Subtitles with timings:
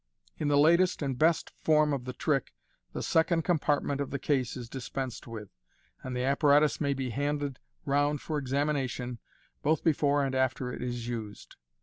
[0.39, 2.53] In the latest and best form of the trick,
[2.91, 5.49] the second compartmem of the case is dispensed with,
[6.01, 9.19] and the apparatus may be handed round for examination
[9.61, 11.55] both before and after it is used.